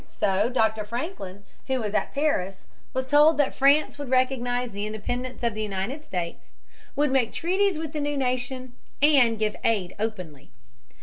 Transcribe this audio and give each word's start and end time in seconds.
So 0.07 0.49
Dr. 0.49 0.83
Franklin, 0.83 1.43
who 1.67 1.79
was 1.79 1.93
at 1.93 2.11
Paris, 2.11 2.65
was 2.91 3.05
told 3.05 3.37
that 3.37 3.53
France 3.53 3.99
would 3.99 4.09
recognize 4.09 4.71
the 4.71 4.87
independence 4.87 5.43
of 5.43 5.53
the 5.53 5.61
United 5.61 6.03
States, 6.03 6.55
would 6.95 7.11
make 7.11 7.31
treaties 7.31 7.77
with 7.77 7.93
the 7.93 8.01
new 8.01 8.17
nation, 8.17 8.73
and 8.99 9.37
give 9.37 9.55
aid 9.63 9.95
openly. 9.99 10.49